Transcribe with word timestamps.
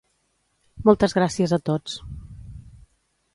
Moltes 0.89 1.15
gràcies 1.17 1.53
a 1.59 1.61
tots 1.71 1.99